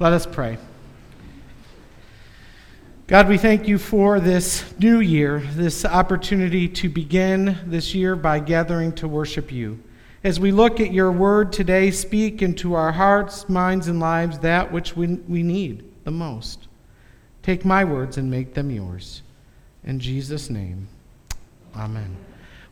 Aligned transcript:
Let 0.00 0.14
us 0.14 0.24
pray. 0.24 0.56
God, 3.06 3.28
we 3.28 3.36
thank 3.36 3.68
you 3.68 3.76
for 3.76 4.18
this 4.18 4.64
new 4.78 5.00
year, 5.00 5.40
this 5.40 5.84
opportunity 5.84 6.68
to 6.68 6.88
begin 6.88 7.58
this 7.66 7.94
year 7.94 8.16
by 8.16 8.38
gathering 8.38 8.92
to 8.92 9.06
worship 9.06 9.52
you. 9.52 9.78
As 10.24 10.40
we 10.40 10.52
look 10.52 10.80
at 10.80 10.90
your 10.90 11.12
word 11.12 11.52
today, 11.52 11.90
speak 11.90 12.40
into 12.40 12.72
our 12.72 12.92
hearts, 12.92 13.46
minds, 13.50 13.88
and 13.88 14.00
lives 14.00 14.38
that 14.38 14.72
which 14.72 14.96
we, 14.96 15.06
we 15.28 15.42
need 15.42 15.84
the 16.04 16.10
most. 16.10 16.66
Take 17.42 17.66
my 17.66 17.84
words 17.84 18.16
and 18.16 18.30
make 18.30 18.54
them 18.54 18.70
yours. 18.70 19.20
In 19.84 20.00
Jesus' 20.00 20.48
name, 20.48 20.88
amen. 21.76 22.16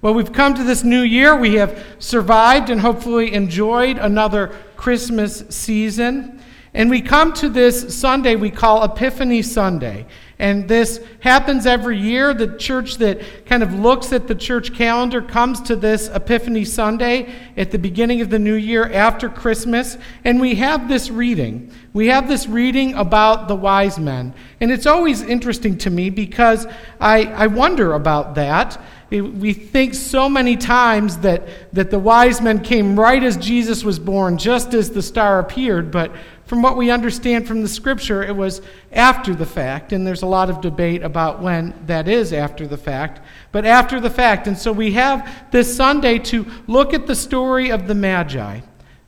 Well, 0.00 0.14
we've 0.14 0.32
come 0.32 0.54
to 0.54 0.64
this 0.64 0.82
new 0.82 1.02
year. 1.02 1.36
We 1.36 1.56
have 1.56 1.84
survived 1.98 2.70
and 2.70 2.80
hopefully 2.80 3.34
enjoyed 3.34 3.98
another 3.98 4.56
Christmas 4.76 5.44
season. 5.50 6.40
And 6.74 6.90
we 6.90 7.00
come 7.00 7.32
to 7.34 7.48
this 7.48 7.98
Sunday 7.98 8.36
we 8.36 8.50
call 8.50 8.84
Epiphany 8.84 9.42
Sunday. 9.42 10.06
And 10.40 10.68
this 10.68 11.04
happens 11.20 11.66
every 11.66 11.98
year. 11.98 12.32
The 12.32 12.56
church 12.56 12.98
that 12.98 13.20
kind 13.46 13.62
of 13.62 13.74
looks 13.74 14.12
at 14.12 14.28
the 14.28 14.34
church 14.36 14.72
calendar 14.72 15.20
comes 15.20 15.60
to 15.62 15.74
this 15.74 16.08
Epiphany 16.08 16.64
Sunday 16.64 17.34
at 17.56 17.72
the 17.72 17.78
beginning 17.78 18.20
of 18.20 18.30
the 18.30 18.38
new 18.38 18.54
year 18.54 18.88
after 18.92 19.28
Christmas. 19.28 19.98
And 20.24 20.40
we 20.40 20.54
have 20.56 20.88
this 20.88 21.10
reading. 21.10 21.72
We 21.92 22.06
have 22.08 22.28
this 22.28 22.46
reading 22.46 22.94
about 22.94 23.48
the 23.48 23.56
wise 23.56 23.98
men. 23.98 24.32
And 24.60 24.70
it's 24.70 24.86
always 24.86 25.22
interesting 25.22 25.76
to 25.78 25.90
me 25.90 26.10
because 26.10 26.66
I, 27.00 27.24
I 27.24 27.46
wonder 27.48 27.94
about 27.94 28.36
that. 28.36 28.80
We 29.10 29.54
think 29.54 29.94
so 29.94 30.28
many 30.28 30.56
times 30.56 31.18
that, 31.18 31.48
that 31.72 31.90
the 31.90 31.98
wise 31.98 32.42
men 32.42 32.62
came 32.62 33.00
right 33.00 33.22
as 33.22 33.38
Jesus 33.38 33.82
was 33.82 33.98
born, 33.98 34.36
just 34.36 34.74
as 34.74 34.90
the 34.90 35.00
star 35.00 35.38
appeared, 35.38 35.90
but 35.90 36.12
from 36.48 36.62
what 36.62 36.78
we 36.78 36.90
understand 36.90 37.46
from 37.46 37.60
the 37.60 37.68
scripture, 37.68 38.22
it 38.22 38.34
was 38.34 38.62
after 38.90 39.34
the 39.34 39.44
fact, 39.44 39.92
and 39.92 40.06
there's 40.06 40.22
a 40.22 40.26
lot 40.26 40.48
of 40.48 40.62
debate 40.62 41.02
about 41.02 41.42
when 41.42 41.74
that 41.84 42.08
is 42.08 42.32
after 42.32 42.66
the 42.66 42.78
fact, 42.78 43.20
but 43.52 43.66
after 43.66 44.00
the 44.00 44.08
fact. 44.08 44.46
And 44.46 44.56
so 44.56 44.72
we 44.72 44.92
have 44.92 45.30
this 45.52 45.76
Sunday 45.76 46.18
to 46.20 46.46
look 46.66 46.94
at 46.94 47.06
the 47.06 47.14
story 47.14 47.70
of 47.70 47.86
the 47.86 47.94
Magi, 47.94 48.60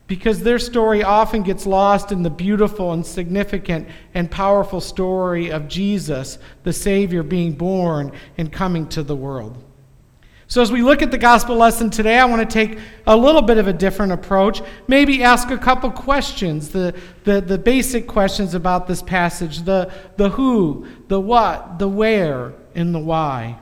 because 0.07 0.43
their 0.43 0.59
story 0.59 1.03
often 1.03 1.43
gets 1.43 1.65
lost 1.65 2.13
in 2.13 2.23
the 2.23 2.29
beautiful 2.29 2.93
and 2.93 3.07
significant 3.07 3.89
and 4.13 4.31
powerful 4.31 4.83
story 4.83 5.51
of 5.51 5.67
Jesus, 5.67 6.37
the 6.65 6.75
Savior, 6.75 7.23
being 7.23 7.53
born 7.53 8.13
and 8.37 8.53
coming 8.53 8.87
to 8.89 9.03
the 9.03 9.17
world. 9.17 9.65
So, 10.51 10.61
as 10.61 10.73
we 10.73 10.83
look 10.83 11.01
at 11.01 11.13
the 11.13 11.19
gospel 11.19 11.55
lesson 11.55 11.91
today, 11.91 12.19
I 12.19 12.25
want 12.25 12.41
to 12.43 12.53
take 12.53 12.81
a 13.07 13.17
little 13.17 13.41
bit 13.41 13.59
of 13.59 13.69
a 13.69 13.73
different 13.73 14.11
approach. 14.11 14.61
Maybe 14.89 15.23
ask 15.23 15.49
a 15.51 15.57
couple 15.57 15.93
questions, 15.93 16.71
the, 16.71 16.93
the, 17.23 17.41
the 17.41 17.57
basic 17.57 18.09
questions 18.09 18.53
about 18.55 18.89
this 18.89 19.01
passage 19.01 19.63
the, 19.63 19.93
the 20.17 20.31
who, 20.31 20.89
the 21.07 21.21
what, 21.21 21.79
the 21.79 21.87
where, 21.87 22.53
and 22.75 22.93
the 22.93 22.99
why. 22.99 23.61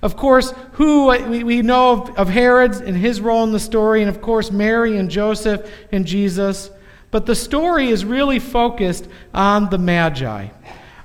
Of 0.00 0.16
course, 0.16 0.54
who 0.72 1.08
we, 1.28 1.44
we 1.44 1.60
know 1.60 1.92
of, 1.92 2.16
of 2.16 2.28
Herod 2.30 2.76
and 2.76 2.96
his 2.96 3.20
role 3.20 3.44
in 3.44 3.52
the 3.52 3.60
story, 3.60 4.00
and 4.00 4.08
of 4.08 4.22
course, 4.22 4.50
Mary 4.50 4.96
and 4.96 5.10
Joseph 5.10 5.70
and 5.92 6.06
Jesus. 6.06 6.70
But 7.10 7.26
the 7.26 7.34
story 7.34 7.90
is 7.90 8.06
really 8.06 8.38
focused 8.38 9.06
on 9.34 9.68
the 9.68 9.76
Magi. 9.76 10.48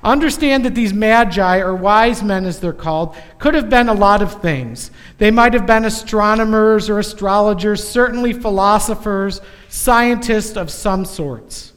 Understand 0.03 0.65
that 0.65 0.75
these 0.75 0.93
magi, 0.93 1.59
or 1.59 1.73
wise 1.75 2.21
men 2.21 2.45
as 2.45 2.59
they're 2.59 2.73
called, 2.73 3.15
could 3.39 3.53
have 3.53 3.69
been 3.69 3.87
a 3.87 3.93
lot 3.93 4.21
of 4.21 4.41
things. 4.41 4.91
They 5.17 5.31
might 5.31 5.53
have 5.53 5.65
been 5.65 5.85
astronomers 5.85 6.89
or 6.89 6.99
astrologers, 6.99 7.87
certainly 7.87 8.33
philosophers, 8.33 9.39
scientists 9.69 10.57
of 10.57 10.69
some 10.69 11.05
sorts. 11.05 11.71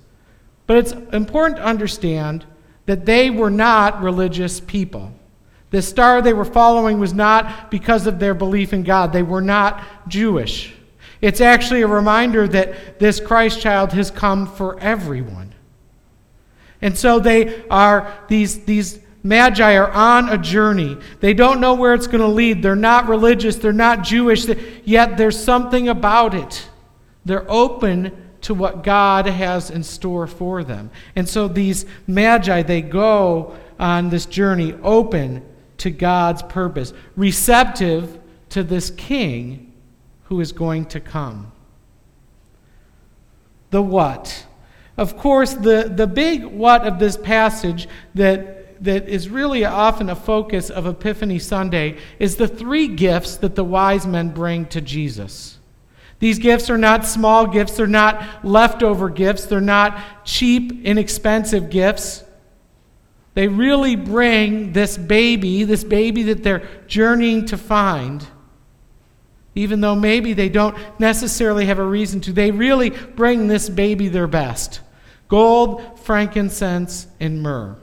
But 0.67 0.79
it's 0.79 0.93
important 1.13 1.59
to 1.59 1.65
understand 1.65 2.45
that 2.87 3.07
they 3.07 3.31
were 3.31 3.51
not 3.51 4.03
religious 4.03 4.59
people. 4.59 5.13
The 5.71 5.83
star 5.83 6.21
they 6.21 6.33
were 6.33 6.45
following 6.45 6.99
was 6.99 7.13
not 7.15 7.71
because 7.71 8.07
of 8.07 8.19
their 8.19 8.35
belief 8.35 8.73
in 8.73 8.83
God, 8.83 9.13
they 9.13 9.23
were 9.23 9.41
not 9.41 9.83
Jewish. 10.09 10.73
It's 11.21 11.41
actually 11.41 11.83
a 11.83 11.87
reminder 11.87 12.47
that 12.49 12.99
this 12.99 13.21
Christ 13.21 13.61
child 13.61 13.93
has 13.93 14.11
come 14.11 14.47
for 14.47 14.79
everyone. 14.81 15.55
And 16.87 16.97
so 16.97 17.19
they 17.19 17.67
are, 17.69 18.17
these, 18.29 18.65
these 18.65 19.01
magi 19.25 19.75
are 19.75 19.91
on 19.91 20.29
a 20.29 20.39
journey. 20.39 20.97
They 21.19 21.35
don't 21.35 21.61
know 21.61 21.75
where 21.75 21.95
it's 21.95 22.07
going 22.07 22.21
to 22.21 22.29
lead. 22.29 22.63
They're 22.63 22.77
not 22.77 23.09
religious, 23.09 23.57
they're 23.57 23.73
not 23.73 24.05
Jewish, 24.05 24.47
yet 24.85 25.17
there's 25.17 25.37
something 25.37 25.89
about 25.89 26.33
it. 26.33 26.71
They're 27.25 27.51
open 27.51 28.17
to 28.43 28.55
what 28.55 28.85
God 28.85 29.27
has 29.27 29.69
in 29.69 29.83
store 29.83 30.29
for 30.29 30.63
them. 30.63 30.93
And 31.17 31.29
so 31.29 31.49
these 31.49 31.87
magi, 32.07 32.63
they 32.63 32.83
go 32.83 33.57
on 33.81 34.09
this 34.09 34.25
journey 34.25 34.73
open 34.85 35.45
to 35.79 35.91
God's 35.91 36.45
purpose, 36.45 36.93
receptive 37.17 38.17
to 38.51 38.63
this 38.63 38.91
king 38.91 39.73
who 40.27 40.41
is 40.41 40.53
going 40.53 40.85
to 40.87 41.01
come. 41.01 41.51
The 43.71 43.83
what? 43.83 44.46
Of 44.97 45.19
course, 45.19 45.53
the, 45.53 45.93
the 45.95 46.07
big 46.07 46.45
what 46.45 46.87
of 46.87 46.99
this 46.99 47.17
passage 47.17 47.89
that, 48.15 48.83
that 48.83 49.09
is 49.09 49.29
really 49.29 49.65
often 49.65 50.09
a 50.09 50.17
focus 50.17 50.71
of 50.71 50.87
Epiphany 50.87 51.39
Sunday 51.39 51.99
is 52.19 52.37
the 52.37 52.49
three 52.49 52.89
gifts 52.89 53.37
that 53.39 53.55
the 53.55 53.65
wise 53.65 54.07
men 54.07 54.31
bring 54.31 54.67
to 54.67 54.81
Jesus. 54.81 55.59
These 56.19 56.39
gifts 56.39 56.71
are 56.71 56.79
not 56.79 57.05
small 57.05 57.47
gifts, 57.47 57.77
they're 57.77 57.87
not 57.87 58.43
leftover 58.43 59.11
gifts, 59.11 59.45
they're 59.45 59.61
not 59.61 60.25
cheap, 60.25 60.83
inexpensive 60.85 61.69
gifts. 61.69 62.25
They 63.35 63.49
really 63.49 63.97
bring 63.97 64.73
this 64.73 64.97
baby, 64.97 65.65
this 65.65 65.85
baby 65.85 66.23
that 66.23 66.43
they're 66.43 66.67
journeying 66.87 67.45
to 67.47 67.59
find, 67.59 68.27
even 69.55 69.83
though 69.83 69.95
maybe 69.95 70.33
they 70.33 70.49
don't 70.49 70.75
necessarily 70.99 71.67
have 71.67 71.79
a 71.79 71.85
reason 71.85 72.23
to. 72.23 72.33
They 72.33 72.51
really 72.51 72.89
bring 72.89 73.47
this 73.47 73.69
baby 73.69 74.09
their 74.09 74.27
best 74.27 74.81
gold, 75.29 76.01
frankincense, 76.01 77.07
and 77.21 77.43
myrrh. 77.43 77.77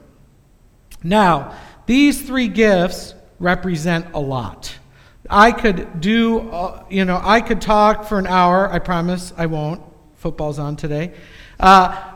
Now, 1.02 1.54
these 1.86 2.22
three 2.22 2.48
gifts 2.48 3.14
represent 3.38 4.06
a 4.14 4.20
lot. 4.20 4.74
I 5.28 5.52
could 5.52 6.00
do, 6.00 6.50
uh, 6.50 6.84
you 6.90 7.04
know, 7.04 7.20
I 7.22 7.40
could 7.40 7.60
talk 7.60 8.04
for 8.04 8.18
an 8.18 8.26
hour. 8.26 8.70
I 8.70 8.78
promise 8.78 9.32
I 9.36 9.46
won't. 9.46 9.82
Football's 10.16 10.58
on 10.58 10.76
today. 10.76 11.12
Uh, 11.58 12.12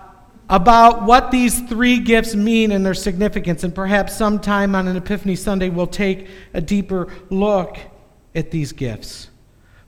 about 0.51 1.05
what 1.05 1.31
these 1.31 1.61
three 1.69 1.99
gifts 1.99 2.35
mean 2.35 2.73
and 2.73 2.85
their 2.85 2.95
significance, 2.95 3.65
and 3.65 3.75
perhaps 3.75 4.17
sometime 4.17 4.75
on 4.75 4.89
an 4.89 4.97
Epiphany 4.97 5.37
Sunday 5.37 5.69
we'll 5.69 5.87
take 5.87 6.29
a 6.55 6.61
deeper 6.61 7.09
look 7.29 7.77
at 8.35 8.51
these 8.51 8.73
gifts. 8.73 9.29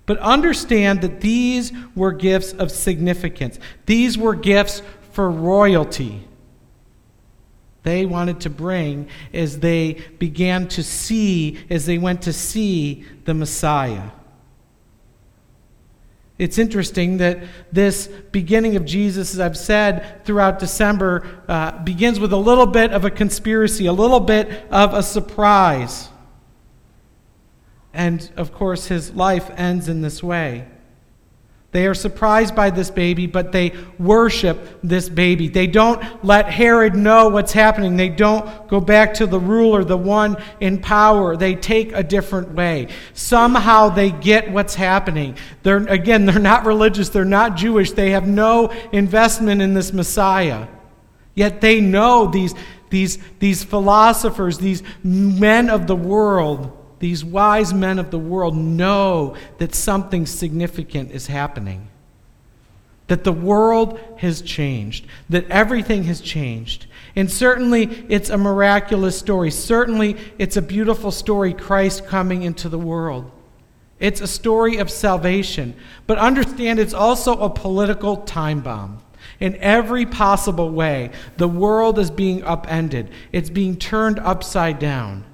But 0.05 0.19
understand 0.19 1.03
that 1.03 1.21
these 1.21 1.73
were 1.95 2.13
gifts 2.13 2.53
of 2.53 2.71
significance. 2.71 3.59
These 3.87 4.19
were 4.19 4.35
gifts 4.35 4.83
for 5.21 5.29
royalty 5.29 6.27
they 7.83 8.07
wanted 8.07 8.41
to 8.41 8.49
bring 8.49 9.07
as 9.35 9.59
they 9.59 9.93
began 10.19 10.67
to 10.69 10.83
see, 10.83 11.59
as 11.69 11.85
they 11.85 11.99
went 11.99 12.23
to 12.23 12.33
see 12.33 13.05
the 13.27 13.35
Messiah. 13.35 14.13
It's 16.39 16.57
interesting 16.57 17.19
that 17.19 17.43
this 17.71 18.07
beginning 18.33 18.77
of 18.77 18.87
Jesus, 18.87 19.35
as 19.35 19.41
I've 19.41 19.59
said 19.59 20.25
throughout 20.25 20.59
December, 20.59 21.43
uh, 21.49 21.73
begins 21.85 22.19
with 22.19 22.33
a 22.33 22.39
little 22.39 22.65
bit 22.65 22.91
of 22.91 23.05
a 23.05 23.11
conspiracy, 23.11 23.85
a 23.85 23.93
little 23.93 24.21
bit 24.21 24.49
of 24.71 24.95
a 24.95 25.03
surprise. 25.03 26.09
And 27.93 28.31
of 28.39 28.55
course, 28.55 28.87
his 28.87 29.13
life 29.13 29.51
ends 29.55 29.87
in 29.87 30.01
this 30.01 30.23
way. 30.23 30.67
They 31.73 31.87
are 31.87 31.95
surprised 31.95 32.57
by 32.57 32.71
this 32.71 32.91
baby, 32.91 33.29
but 33.29 33.53
they 33.53 33.73
worship 33.97 34.81
this 34.83 35.09
baby. 35.09 35.47
They 35.47 35.69
don't 35.69 36.03
let 36.25 36.51
Herod 36.51 36.97
know 36.97 37.29
what's 37.29 37.53
happening. 37.53 37.97
They 37.97 38.09
don't 38.09 38.67
go 38.67 38.81
back 38.81 39.15
to 39.15 39.27
the 39.27 39.39
ruler, 39.39 39.85
the 39.85 39.97
one 39.97 40.37
in 40.59 40.81
power. 40.81 41.37
They 41.37 41.55
take 41.55 41.93
a 41.93 42.03
different 42.03 42.55
way. 42.55 42.89
Somehow 43.15 43.89
they 43.89 44.11
get 44.11 44.51
what's 44.51 44.75
happening. 44.75 45.37
They're, 45.63 45.87
again, 45.87 46.27
they're 46.27 46.41
not 46.41 46.67
religious, 46.67 47.09
they're 47.09 47.25
not 47.25 47.57
Jewish. 47.57 47.93
They 47.93 48.11
have 48.11 48.27
no 48.27 48.73
investment 48.91 49.63
in 49.63 49.73
this 49.73 49.93
Messiah. 49.93 50.67
Yet 51.37 51.61
they 51.61 51.81
know 51.81 52.27
these, 52.27 52.53
these, 52.91 53.19
these 53.39 53.63
philosophers, 53.63 54.59
these 54.59 54.83
men 55.05 55.71
of 55.71 55.87
the 55.87 55.97
world 55.97 56.77
these 57.01 57.25
wise 57.25 57.75
men 57.75 57.99
of 57.99 58.11
the 58.11 58.19
world 58.19 58.55
know 58.55 59.35
that 59.59 59.75
something 59.75 60.27
significant 60.27 61.11
is 61.11 61.27
happening. 61.27 61.89
That 63.09 63.25
the 63.25 63.33
world 63.33 63.99
has 64.19 64.41
changed, 64.43 65.07
that 65.29 65.51
everything 65.51 66.05
has 66.05 66.21
changed. 66.21 66.87
And 67.17 67.29
certainly 67.31 68.05
it's 68.09 68.31
a 68.31 68.39
miraculous 68.39 69.19
story. 69.19 69.51
Certainly 69.51 70.17
it's 70.39 70.57
a 70.57 70.63
beautiful 70.63 71.11
story, 71.11 71.53
Christ 71.53 72.07
coming 72.07 72.43
into 72.43 72.69
the 72.69 72.79
world. 72.79 73.31
It's 73.99 74.21
a 74.21 74.29
story 74.29 74.77
of 74.77 74.91
salvation. 74.91 75.75
But 76.07 76.19
understand 76.19 76.79
it's 76.79 76.95
also 76.95 77.39
a 77.41 77.51
political 77.51 78.19
time 78.19 78.61
bomb. 78.61 79.03
In 79.41 79.57
every 79.57 80.05
possible 80.05 80.71
way, 80.71 81.11
the 81.39 81.49
world 81.49 81.99
is 81.99 82.11
being 82.11 82.45
upended, 82.45 83.11
it's 83.33 83.51
being 83.51 83.77
turned 83.77 84.19
upside 84.19 84.79
down. 84.79 85.25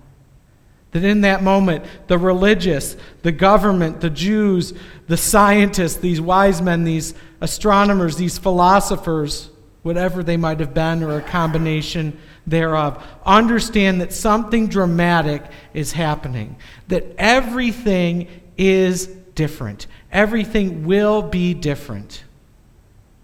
That 0.97 1.05
in 1.05 1.21
that 1.21 1.43
moment, 1.43 1.85
the 2.07 2.17
religious, 2.17 2.97
the 3.21 3.31
government, 3.31 4.01
the 4.01 4.09
Jews, 4.09 4.73
the 5.09 5.19
scientists, 5.19 5.97
these 5.97 6.23
wise 6.23 6.63
men, 6.63 6.85
these 6.85 7.13
astronomers, 7.43 8.17
these 8.17 8.39
philosophers, 8.39 9.51
whatever 9.83 10.23
they 10.23 10.39
might 10.39 10.59
have 10.59 10.73
been, 10.73 11.03
or 11.03 11.19
a 11.19 11.21
combination 11.21 12.19
thereof, 12.47 13.05
understand 13.27 14.01
that 14.01 14.11
something 14.11 14.69
dramatic 14.69 15.43
is 15.75 15.93
happening, 15.93 16.57
that 16.89 17.05
everything 17.19 18.27
is 18.57 19.09
different, 19.35 19.87
everything 20.11 20.87
will 20.87 21.21
be 21.21 21.53
different, 21.53 22.25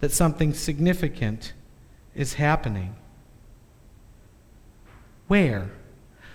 that 0.01 0.13
something 0.13 0.53
significant 0.53 1.55
is 2.15 2.35
happening. 2.35 2.95
Where? 5.27 5.71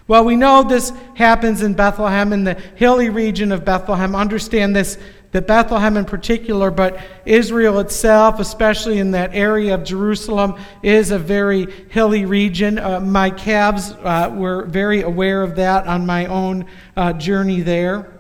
Well, 0.07 0.23
we 0.23 0.37
know 0.37 0.63
this 0.63 0.93
happens 1.15 1.61
in 1.61 1.73
Bethlehem, 1.73 2.31
in 2.31 2.45
the 2.45 2.53
hilly 2.75 3.09
region 3.09 3.51
of 3.51 3.65
Bethlehem. 3.65 4.15
Understand 4.15 4.75
this 4.75 4.97
that 5.31 5.45
Bethlehem 5.45 5.97
in 5.97 6.05
particular, 6.05 6.71
but 6.71 6.97
Israel 7.25 7.79
itself, 7.79 8.39
especially 8.39 8.99
in 8.99 9.11
that 9.11 9.35
area 9.35 9.73
of 9.73 9.83
Jerusalem, 9.83 10.55
is 10.81 11.11
a 11.11 11.19
very 11.19 11.69
hilly 11.89 12.25
region. 12.25 12.79
Uh, 12.79 13.01
my 13.01 13.29
calves 13.29 13.91
uh, 13.91 14.33
were 14.33 14.65
very 14.65 15.01
aware 15.01 15.43
of 15.43 15.57
that 15.57 15.85
on 15.85 16.05
my 16.05 16.25
own 16.27 16.65
uh, 16.95 17.13
journey 17.13 17.61
there. 17.61 18.13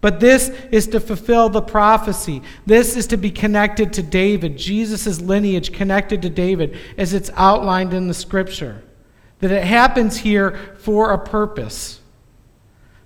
But 0.00 0.20
this 0.20 0.48
is 0.70 0.86
to 0.88 1.00
fulfill 1.00 1.48
the 1.48 1.60
prophecy. 1.60 2.42
This 2.64 2.96
is 2.96 3.08
to 3.08 3.16
be 3.16 3.30
connected 3.30 3.92
to 3.94 4.02
David, 4.02 4.56
Jesus' 4.56 5.20
lineage 5.20 5.72
connected 5.72 6.22
to 6.22 6.30
David, 6.30 6.78
as 6.96 7.12
it's 7.12 7.30
outlined 7.34 7.92
in 7.92 8.08
the 8.08 8.14
scripture 8.14 8.82
that 9.40 9.50
it 9.50 9.64
happens 9.64 10.18
here 10.18 10.76
for 10.78 11.12
a 11.12 11.18
purpose. 11.18 12.00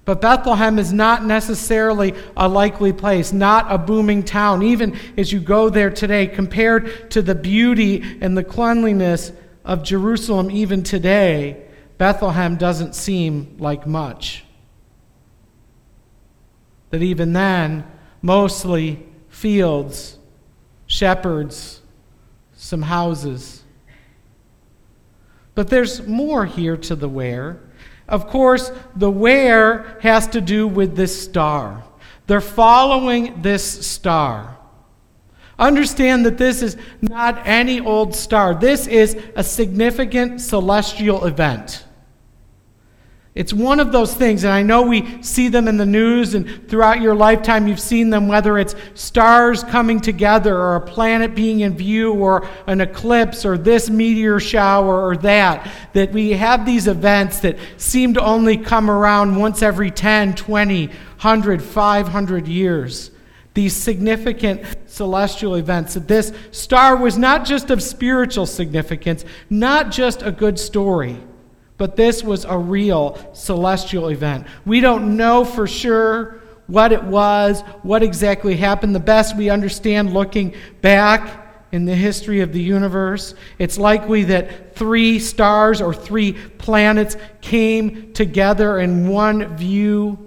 But 0.04 0.20
Bethlehem 0.20 0.78
is 0.78 0.92
not 0.92 1.24
necessarily 1.24 2.14
a 2.36 2.46
likely 2.46 2.92
place, 2.92 3.32
not 3.32 3.72
a 3.72 3.78
booming 3.78 4.22
town. 4.22 4.62
Even 4.62 4.98
as 5.16 5.32
you 5.32 5.40
go 5.40 5.70
there 5.70 5.90
today, 5.90 6.26
compared 6.26 7.10
to 7.12 7.22
the 7.22 7.34
beauty 7.34 8.18
and 8.20 8.36
the 8.36 8.44
cleanliness 8.44 9.32
of 9.64 9.82
Jerusalem, 9.82 10.50
even 10.50 10.82
today, 10.82 11.64
Bethlehem 11.96 12.56
doesn't 12.56 12.94
seem 12.94 13.56
like 13.58 13.86
much. 13.86 14.44
That 16.90 17.02
even 17.02 17.32
then, 17.32 17.84
mostly 18.20 19.06
fields, 19.28 20.18
shepherds, 20.86 21.80
some 22.52 22.82
houses. 22.82 23.63
But 25.54 25.68
there's 25.68 26.06
more 26.06 26.46
here 26.46 26.76
to 26.76 26.96
the 26.96 27.08
where. 27.08 27.60
Of 28.08 28.26
course, 28.26 28.72
the 28.96 29.10
where 29.10 29.98
has 30.00 30.26
to 30.28 30.40
do 30.40 30.66
with 30.66 30.96
this 30.96 31.22
star. 31.22 31.84
They're 32.26 32.40
following 32.40 33.42
this 33.42 33.86
star. 33.86 34.58
Understand 35.58 36.26
that 36.26 36.36
this 36.36 36.62
is 36.62 36.76
not 37.00 37.40
any 37.46 37.80
old 37.80 38.14
star. 38.14 38.54
This 38.54 38.86
is 38.86 39.16
a 39.36 39.44
significant 39.44 40.40
celestial 40.40 41.24
event. 41.26 41.83
It's 43.34 43.52
one 43.52 43.80
of 43.80 43.90
those 43.90 44.14
things, 44.14 44.44
and 44.44 44.52
I 44.52 44.62
know 44.62 44.82
we 44.82 45.20
see 45.20 45.48
them 45.48 45.66
in 45.66 45.76
the 45.76 45.84
news, 45.84 46.34
and 46.34 46.68
throughout 46.68 47.00
your 47.00 47.16
lifetime 47.16 47.66
you've 47.66 47.80
seen 47.80 48.10
them, 48.10 48.28
whether 48.28 48.58
it's 48.58 48.76
stars 48.94 49.64
coming 49.64 49.98
together, 49.98 50.56
or 50.56 50.76
a 50.76 50.80
planet 50.80 51.34
being 51.34 51.60
in 51.60 51.76
view, 51.76 52.12
or 52.12 52.46
an 52.68 52.80
eclipse, 52.80 53.44
or 53.44 53.58
this 53.58 53.90
meteor 53.90 54.38
shower, 54.38 55.04
or 55.04 55.16
that. 55.16 55.68
That 55.94 56.12
we 56.12 56.30
have 56.30 56.64
these 56.64 56.86
events 56.86 57.40
that 57.40 57.58
seem 57.76 58.14
to 58.14 58.22
only 58.22 58.56
come 58.56 58.88
around 58.88 59.34
once 59.34 59.62
every 59.62 59.90
10, 59.90 60.36
20, 60.36 60.86
100, 60.86 61.60
500 61.60 62.46
years. 62.46 63.10
These 63.54 63.74
significant 63.74 64.62
celestial 64.86 65.56
events. 65.56 65.94
That 65.94 66.06
this 66.06 66.32
star 66.52 66.96
was 66.96 67.18
not 67.18 67.44
just 67.44 67.70
of 67.70 67.82
spiritual 67.82 68.46
significance, 68.46 69.24
not 69.50 69.90
just 69.90 70.22
a 70.22 70.30
good 70.30 70.56
story 70.56 71.18
but 71.76 71.96
this 71.96 72.22
was 72.22 72.44
a 72.44 72.56
real 72.56 73.18
celestial 73.32 74.08
event. 74.08 74.46
We 74.64 74.80
don't 74.80 75.16
know 75.16 75.44
for 75.44 75.66
sure 75.66 76.40
what 76.66 76.92
it 76.92 77.02
was, 77.02 77.62
what 77.82 78.02
exactly 78.02 78.56
happened. 78.56 78.94
The 78.94 79.00
best 79.00 79.36
we 79.36 79.50
understand 79.50 80.14
looking 80.14 80.54
back 80.80 81.66
in 81.72 81.84
the 81.84 81.94
history 81.94 82.40
of 82.40 82.52
the 82.52 82.62
universe, 82.62 83.34
it's 83.58 83.76
likely 83.76 84.24
that 84.24 84.76
three 84.76 85.18
stars 85.18 85.80
or 85.80 85.92
three 85.92 86.32
planets 86.32 87.16
came 87.40 88.12
together 88.12 88.78
in 88.78 89.08
one 89.08 89.56
view, 89.56 90.18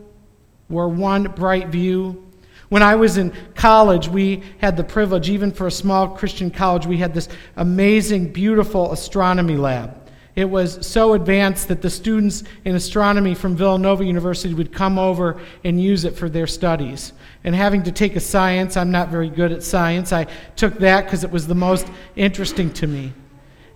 or 0.70 0.90
one 0.90 1.24
bright 1.24 1.70
view. 1.70 2.24
When 2.70 2.84
I 2.84 2.96
was 2.96 3.18
in 3.18 3.32
college, 3.56 4.10
we 4.10 4.44
had 4.58 4.76
the 4.76 4.84
privilege, 4.84 5.30
even 5.30 5.52
for 5.54 5.68
a 5.68 5.72
small 5.72 6.10
Christian 6.10 6.52
college, 6.52 6.86
we 6.86 6.98
had 6.98 7.14
this 7.14 7.30
amazing, 7.56 8.34
beautiful 8.34 8.92
astronomy 8.92 9.56
lab. 9.56 10.06
It 10.38 10.48
was 10.48 10.86
so 10.86 11.13
advanced 11.13 11.68
that 11.69 11.81
the 11.81 11.89
students 11.89 12.44
in 12.63 12.75
astronomy 12.75 13.34
from 13.34 13.56
Villanova 13.56 14.06
University 14.06 14.54
would 14.54 14.72
come 14.72 15.00
over 15.00 15.42
and 15.63 15.81
use 15.81 16.06
it 16.06 16.16
for 16.16 16.30
their 16.30 16.45
studies. 16.45 17.12
And 17.44 17.56
having 17.56 17.81
to 17.84 17.92
take 17.92 18.16
a 18.16 18.19
science, 18.19 18.78
I'm 18.78 18.92
not 18.92 19.10
very 19.10 19.30
good 19.30 19.51
at 19.51 19.63
science. 19.63 20.13
I 20.13 20.28
took 20.56 20.75
that 20.75 21.06
because 21.06 21.24
it 21.24 21.31
was 21.31 21.48
the 21.48 21.56
most 21.56 21.88
interesting 22.16 22.72
to 22.74 22.86
me. 22.86 23.13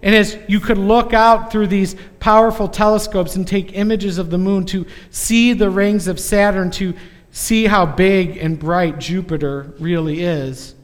And 0.04 0.14
as 0.14 0.38
you 0.48 0.60
could 0.60 0.78
look 0.78 1.14
out 1.14 1.52
through 1.52 1.66
these 1.66 1.96
powerful 2.20 2.68
telescopes 2.68 3.36
and 3.36 3.48
take 3.48 3.76
images 3.76 4.20
of 4.20 4.30
the 4.30 4.38
moon 4.38 4.68
to 4.68 4.86
see 5.10 5.54
the 5.54 5.72
rings 5.72 6.08
of 6.08 6.20
Saturn, 6.20 6.70
to 6.72 6.94
see 7.32 7.66
how 7.66 7.88
big 7.88 8.38
and 8.38 8.60
bright 8.60 9.00
Jupiter 9.00 9.74
really 9.80 10.22
is, 10.22 10.76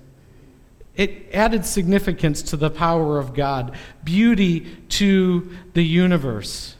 it 0.97 1.27
added 1.31 1.65
significance 1.65 2.41
to 2.41 2.57
the 2.57 2.69
power 2.69 3.19
of 3.19 3.33
God, 3.33 3.75
beauty 4.03 4.61
to 4.89 5.49
the 5.73 5.83
universe. 5.83 6.75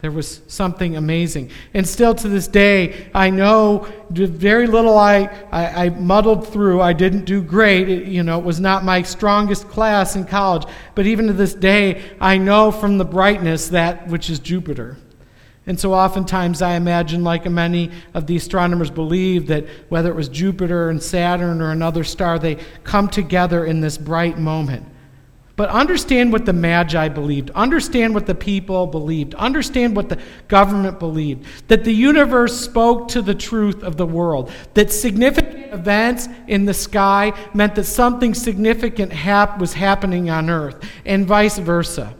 There 0.00 0.12
was 0.12 0.42
something 0.46 0.96
amazing. 0.96 1.50
And 1.74 1.88
still 1.88 2.14
to 2.14 2.28
this 2.28 2.46
day, 2.46 3.10
I 3.12 3.30
know 3.30 3.88
very 4.10 4.68
little 4.68 4.96
I, 4.96 5.24
I, 5.50 5.86
I, 5.86 5.88
muddled 5.88 6.46
through. 6.46 6.80
I 6.80 6.92
didn't 6.92 7.24
do 7.24 7.42
great. 7.42 7.88
It, 7.88 8.06
you 8.06 8.22
know, 8.22 8.38
it 8.38 8.44
was 8.44 8.60
not 8.60 8.84
my 8.84 9.02
strongest 9.02 9.68
class 9.68 10.14
in 10.14 10.24
college. 10.24 10.64
But 10.94 11.06
even 11.06 11.26
to 11.28 11.32
this 11.32 11.54
day, 11.54 12.02
I 12.20 12.38
know 12.38 12.70
from 12.70 12.98
the 12.98 13.04
brightness 13.04 13.68
that 13.68 14.06
which 14.06 14.30
is 14.30 14.38
Jupiter. 14.38 14.98
And 15.66 15.78
so 15.78 15.92
oftentimes 15.92 16.62
I 16.62 16.74
imagine, 16.74 17.24
like 17.24 17.44
many 17.50 17.90
of 18.14 18.26
the 18.26 18.36
astronomers 18.36 18.90
believe, 18.90 19.48
that 19.48 19.66
whether 19.88 20.10
it 20.10 20.14
was 20.14 20.28
Jupiter 20.28 20.90
and 20.90 21.02
Saturn 21.02 21.60
or 21.60 21.72
another 21.72 22.04
star, 22.04 22.38
they 22.38 22.56
come 22.84 23.08
together 23.08 23.64
in 23.64 23.80
this 23.80 23.98
bright 23.98 24.38
moment. 24.38 24.86
But 25.56 25.70
understand 25.70 26.32
what 26.32 26.44
the 26.44 26.52
Magi 26.52 27.08
believed. 27.08 27.50
Understand 27.50 28.14
what 28.14 28.26
the 28.26 28.34
people 28.34 28.86
believed. 28.86 29.34
Understand 29.34 29.96
what 29.96 30.10
the 30.10 30.20
government 30.48 30.98
believed. 30.98 31.46
That 31.68 31.82
the 31.82 31.94
universe 31.94 32.60
spoke 32.60 33.08
to 33.08 33.22
the 33.22 33.34
truth 33.34 33.82
of 33.82 33.96
the 33.96 34.06
world. 34.06 34.52
That 34.74 34.92
significant 34.92 35.72
events 35.72 36.28
in 36.46 36.66
the 36.66 36.74
sky 36.74 37.32
meant 37.54 37.74
that 37.76 37.84
something 37.84 38.34
significant 38.34 39.12
hap- 39.12 39.58
was 39.58 39.72
happening 39.72 40.28
on 40.28 40.50
earth, 40.50 40.78
and 41.06 41.26
vice 41.26 41.56
versa. 41.56 42.14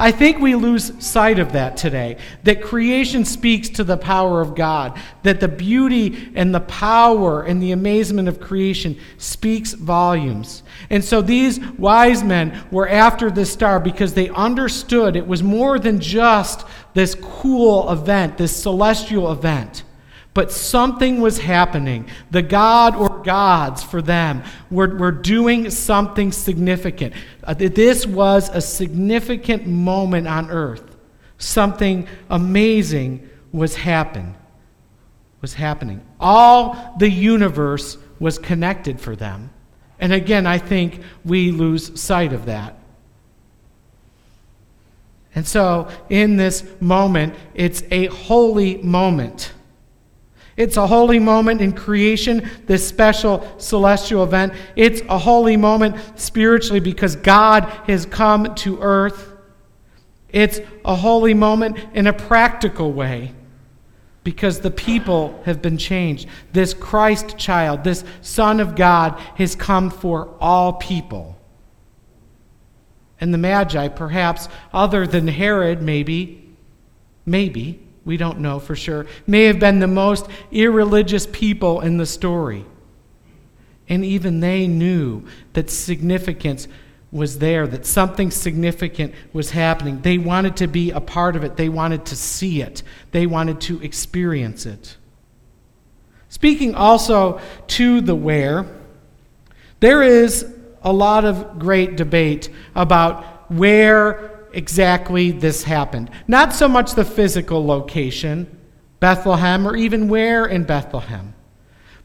I 0.00 0.12
think 0.12 0.38
we 0.38 0.54
lose 0.54 0.92
sight 1.04 1.40
of 1.40 1.52
that 1.52 1.76
today. 1.76 2.18
That 2.44 2.62
creation 2.62 3.24
speaks 3.24 3.68
to 3.70 3.84
the 3.84 3.96
power 3.96 4.40
of 4.40 4.54
God, 4.54 4.96
that 5.24 5.40
the 5.40 5.48
beauty 5.48 6.30
and 6.36 6.54
the 6.54 6.60
power 6.60 7.42
and 7.42 7.60
the 7.60 7.72
amazement 7.72 8.28
of 8.28 8.38
creation 8.38 8.96
speaks 9.16 9.72
volumes. 9.72 10.62
And 10.88 11.04
so 11.04 11.20
these 11.20 11.58
wise 11.70 12.22
men 12.22 12.64
were 12.70 12.88
after 12.88 13.28
this 13.28 13.52
star 13.52 13.80
because 13.80 14.14
they 14.14 14.28
understood 14.28 15.16
it 15.16 15.26
was 15.26 15.42
more 15.42 15.80
than 15.80 15.98
just 15.98 16.64
this 16.94 17.16
cool 17.16 17.90
event, 17.90 18.38
this 18.38 18.56
celestial 18.56 19.32
event. 19.32 19.82
But 20.38 20.52
something 20.52 21.20
was 21.20 21.38
happening. 21.38 22.06
The 22.30 22.42
God 22.42 22.94
or 22.94 23.08
gods 23.24 23.82
for 23.82 24.00
them 24.00 24.44
were, 24.70 24.96
were 24.96 25.10
doing 25.10 25.68
something 25.68 26.30
significant. 26.30 27.14
Uh, 27.42 27.54
this 27.54 28.06
was 28.06 28.48
a 28.50 28.60
significant 28.60 29.66
moment 29.66 30.28
on 30.28 30.48
earth. 30.48 30.96
Something 31.38 32.06
amazing 32.30 33.28
was 33.50 33.74
happen, 33.74 34.36
was 35.40 35.54
happening. 35.54 36.06
All 36.20 36.94
the 37.00 37.10
universe 37.10 37.98
was 38.20 38.38
connected 38.38 39.00
for 39.00 39.16
them. 39.16 39.50
And 39.98 40.12
again, 40.12 40.46
I 40.46 40.58
think 40.58 41.00
we 41.24 41.50
lose 41.50 42.00
sight 42.00 42.32
of 42.32 42.46
that. 42.46 42.78
And 45.34 45.44
so, 45.44 45.88
in 46.08 46.36
this 46.36 46.62
moment, 46.80 47.34
it's 47.54 47.82
a 47.90 48.06
holy 48.06 48.76
moment. 48.76 49.54
It's 50.58 50.76
a 50.76 50.88
holy 50.88 51.20
moment 51.20 51.60
in 51.60 51.72
creation, 51.72 52.50
this 52.66 52.86
special 52.86 53.46
celestial 53.58 54.24
event. 54.24 54.52
It's 54.74 55.00
a 55.08 55.16
holy 55.16 55.56
moment 55.56 55.96
spiritually 56.16 56.80
because 56.80 57.14
God 57.14 57.62
has 57.86 58.04
come 58.04 58.56
to 58.56 58.80
earth. 58.80 59.36
It's 60.30 60.58
a 60.84 60.96
holy 60.96 61.32
moment 61.32 61.78
in 61.94 62.08
a 62.08 62.12
practical 62.12 62.92
way 62.92 63.34
because 64.24 64.58
the 64.58 64.72
people 64.72 65.40
have 65.44 65.62
been 65.62 65.78
changed. 65.78 66.26
This 66.52 66.74
Christ 66.74 67.38
child, 67.38 67.84
this 67.84 68.02
Son 68.20 68.58
of 68.58 68.74
God, 68.74 69.16
has 69.36 69.54
come 69.54 69.90
for 69.90 70.34
all 70.40 70.72
people. 70.72 71.38
And 73.20 73.32
the 73.32 73.38
Magi, 73.38 73.86
perhaps 73.86 74.48
other 74.72 75.06
than 75.06 75.28
Herod, 75.28 75.82
maybe, 75.82 76.52
maybe, 77.24 77.87
we 78.08 78.16
don't 78.16 78.40
know 78.40 78.58
for 78.58 78.74
sure, 78.74 79.04
may 79.26 79.44
have 79.44 79.58
been 79.58 79.80
the 79.80 79.86
most 79.86 80.26
irreligious 80.50 81.26
people 81.30 81.82
in 81.82 81.98
the 81.98 82.06
story. 82.06 82.64
And 83.86 84.02
even 84.02 84.40
they 84.40 84.66
knew 84.66 85.26
that 85.52 85.68
significance 85.68 86.68
was 87.12 87.38
there, 87.38 87.66
that 87.66 87.84
something 87.84 88.30
significant 88.30 89.14
was 89.34 89.50
happening. 89.50 90.00
They 90.00 90.16
wanted 90.16 90.56
to 90.56 90.66
be 90.66 90.90
a 90.90 91.02
part 91.02 91.36
of 91.36 91.44
it, 91.44 91.58
they 91.58 91.68
wanted 91.68 92.06
to 92.06 92.16
see 92.16 92.62
it, 92.62 92.82
they 93.10 93.26
wanted 93.26 93.60
to 93.62 93.82
experience 93.82 94.64
it. 94.64 94.96
Speaking 96.30 96.74
also 96.74 97.42
to 97.66 98.00
the 98.00 98.14
where, 98.14 98.64
there 99.80 100.02
is 100.02 100.50
a 100.80 100.94
lot 100.94 101.26
of 101.26 101.58
great 101.58 101.96
debate 101.96 102.48
about 102.74 103.50
where 103.52 104.37
exactly 104.52 105.30
this 105.30 105.62
happened. 105.62 106.10
Not 106.26 106.54
so 106.54 106.68
much 106.68 106.94
the 106.94 107.04
physical 107.04 107.64
location, 107.64 108.58
Bethlehem, 109.00 109.66
or 109.66 109.76
even 109.76 110.08
where 110.08 110.46
in 110.46 110.64
Bethlehem. 110.64 111.34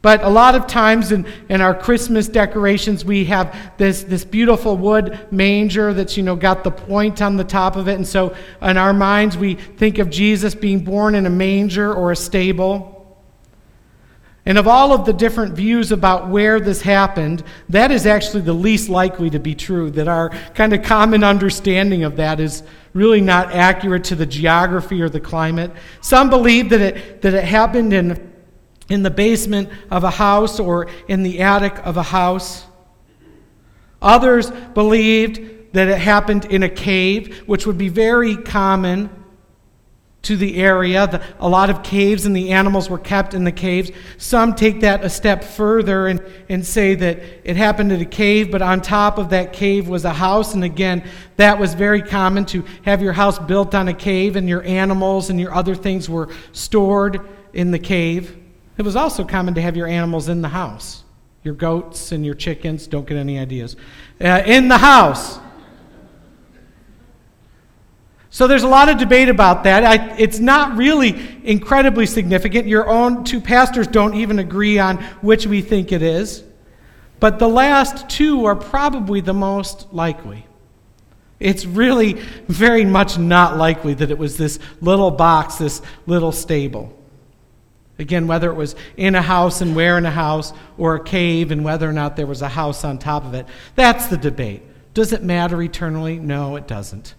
But 0.04 0.22
a 0.22 0.30
lot 0.30 0.54
of 0.54 0.68
times 0.68 1.14
in, 1.14 1.26
in 1.48 1.62
our 1.62 1.74
Christmas 1.74 2.28
decorations, 2.28 3.06
we 3.06 3.24
have 3.26 3.58
this, 3.78 4.04
this 4.04 4.26
beautiful 4.26 4.76
wood 4.76 5.18
manger 5.32 5.94
that's, 5.94 6.18
you 6.18 6.24
know, 6.24 6.36
got 6.36 6.66
the 6.66 6.72
point 6.72 7.22
on 7.22 7.38
the 7.38 7.46
top 7.46 7.78
of 7.78 7.88
it. 7.88 7.96
And 7.96 8.06
so 8.06 8.36
in 8.62 8.78
our 8.78 8.92
minds, 8.92 9.38
we 9.38 9.54
think 9.56 10.00
of 10.00 10.10
Jesus 10.10 10.56
being 10.56 10.84
born 10.84 11.16
in 11.16 11.26
a 11.26 11.30
manger 11.30 11.94
or 11.94 12.12
a 12.12 12.18
stable. 12.18 12.93
And 14.46 14.58
of 14.58 14.68
all 14.68 14.92
of 14.92 15.06
the 15.06 15.14
different 15.14 15.56
views 15.56 15.94
about 15.94 16.28
where 16.28 16.60
this 16.60 16.82
happened, 16.82 17.44
that 17.70 17.92
is 17.92 18.06
actually 18.06 18.42
the 18.42 18.54
least 18.54 18.90
likely 18.90 19.30
to 19.30 19.40
be 19.40 19.56
true. 19.56 19.90
That 19.92 20.10
our 20.10 20.30
kind 20.54 20.74
of 20.74 20.84
common 20.84 21.24
understanding 21.24 22.04
of 22.04 22.18
that 22.18 22.42
is 22.42 22.64
really 22.94 23.22
not 23.22 23.54
accurate 23.54 24.04
to 24.06 24.16
the 24.16 24.26
geography 24.26 25.02
or 25.02 25.08
the 25.08 25.22
climate. 25.22 25.72
Some 26.02 26.30
believe 26.30 26.70
that 26.72 26.82
it, 26.82 27.22
that 27.22 27.34
it 27.34 27.46
happened 27.46 27.94
in, 27.94 28.34
in 28.90 29.02
the 29.02 29.10
basement 29.10 29.70
of 29.90 30.04
a 30.04 30.12
house 30.12 30.60
or 30.60 30.88
in 31.08 31.24
the 31.24 31.40
attic 31.40 31.78
of 31.86 31.96
a 31.96 32.04
house. 32.04 32.66
Others 34.02 34.52
believed 34.74 35.72
that 35.72 35.88
it 35.88 35.98
happened 35.98 36.46
in 36.46 36.64
a 36.64 36.70
cave, 36.70 37.44
which 37.46 37.66
would 37.66 37.78
be 37.78 37.88
very 37.88 38.36
common 38.36 39.10
to 40.24 40.38
the 40.38 40.56
area. 40.56 41.06
The, 41.06 41.22
a 41.40 41.48
lot 41.48 41.70
of 41.70 41.84
caves 41.84 42.26
and 42.26 42.36
the 42.36 42.52
animals 42.52 42.90
were 42.90 42.98
kept 42.98 43.34
in 43.34 43.44
the 43.44 43.52
caves. 43.52 43.92
Some 44.18 44.56
take 44.56 44.80
that 44.82 45.04
a 45.04 45.10
step 45.10 45.44
further 45.44 46.08
and, 46.08 46.24
and 46.50 46.66
say 46.66 46.96
that 46.96 47.20
it 47.44 47.56
happened 47.58 47.92
at 47.92 48.02
a 48.02 48.06
cave, 48.06 48.50
but 48.50 48.62
on 48.62 48.82
top 48.82 49.18
of 49.18 49.30
that 49.30 49.54
cave 49.54 49.88
was 49.88 50.06
a 50.06 50.14
house. 50.14 50.54
And 50.54 50.64
again, 50.64 51.08
that 51.36 51.60
was 51.60 51.74
very 51.74 52.02
common 52.02 52.46
to 52.48 52.64
have 52.84 53.02
your 53.02 53.14
house 53.14 53.38
built 53.38 53.76
on 53.76 53.90
a 53.90 53.94
cave 53.94 54.36
and 54.36 54.48
your 54.48 54.64
animals 54.64 55.30
and 55.30 55.40
your 55.40 55.54
other 55.54 55.76
things 55.76 56.10
were 56.10 56.30
stored 56.54 57.22
in 57.52 57.72
the 57.72 57.80
cave. 57.80 58.38
It 58.78 58.84
was 58.84 58.96
also 58.96 59.26
common 59.26 59.54
to 59.56 59.62
have 59.62 59.76
your 59.76 59.88
animals 59.88 60.30
in 60.30 60.42
the 60.42 60.50
house. 60.50 61.04
Your 61.44 61.54
goats 61.54 62.14
and 62.14 62.26
your 62.26 62.36
chickens, 62.36 62.88
don't 62.88 63.06
get 63.06 63.18
any 63.18 63.38
ideas, 63.38 63.76
uh, 64.22 64.42
in 64.46 64.70
the 64.70 64.78
house. 64.78 65.38
So 68.34 68.48
there's 68.48 68.64
a 68.64 68.68
lot 68.68 68.90
of 68.90 68.98
debate 68.98 69.30
about 69.30 69.64
that. 69.66 69.84
I, 69.84 70.18
it's 70.18 70.40
not 70.40 70.76
really 70.76 71.40
incredibly 71.44 72.08
significant. 72.08 72.68
Your 72.68 72.90
own 72.90 73.24
two 73.24 73.40
pastors 73.40 73.86
don't 73.86 74.16
even 74.16 74.40
agree 74.40 74.80
on 74.80 74.98
which 75.22 75.46
we 75.46 75.62
think 75.62 75.92
it 75.92 76.02
is. 76.02 76.44
But 77.20 77.38
the 77.38 77.48
last 77.48 78.10
two 78.10 78.46
are 78.46 78.56
probably 78.56 79.22
the 79.22 79.36
most 79.36 79.94
likely. 79.94 80.48
It's 81.40 81.68
really 81.68 82.14
very 82.48 82.86
much 82.86 83.20
not 83.20 83.58
likely 83.58 83.94
that 83.94 84.10
it 84.10 84.18
was 84.18 84.36
this 84.36 84.58
little 84.82 85.12
box, 85.12 85.58
this 85.58 85.84
little 86.08 86.32
stable. 86.32 86.92
Again, 88.00 88.26
whether 88.26 88.50
it 88.50 88.56
was 88.56 88.76
in 88.98 89.14
a 89.14 89.22
house 89.22 89.62
and 89.62 89.76
where 89.76 90.00
in 90.00 90.08
a 90.08 90.12
house, 90.12 90.54
or 90.80 90.96
a 90.96 91.04
cave 91.04 91.52
and 91.52 91.64
whether 91.64 91.88
or 91.88 91.94
not 91.94 92.16
there 92.16 92.26
was 92.26 92.42
a 92.42 92.50
house 92.50 92.84
on 92.84 92.98
top 92.98 93.26
of 93.26 93.36
it, 93.36 93.46
that's 93.76 94.08
the 94.08 94.18
debate. 94.18 94.64
Does 94.96 95.14
it 95.14 95.22
matter 95.22 95.62
eternally? 95.62 96.18
No, 96.18 96.56
it 96.56 96.68
doesn't. 96.68 97.14